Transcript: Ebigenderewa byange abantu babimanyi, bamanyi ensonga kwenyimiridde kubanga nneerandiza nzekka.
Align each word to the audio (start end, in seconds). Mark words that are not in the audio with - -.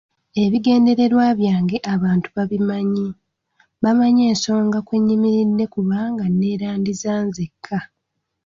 Ebigenderewa 0.43 1.27
byange 1.39 1.77
abantu 1.93 2.27
babimanyi, 2.35 3.07
bamanyi 3.83 4.21
ensonga 4.31 4.77
kwenyimiridde 4.87 5.65
kubanga 5.73 6.23
nneerandiza 6.29 7.13
nzekka. 7.27 7.77